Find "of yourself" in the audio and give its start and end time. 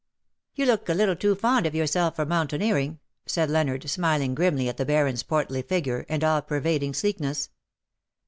1.67-2.15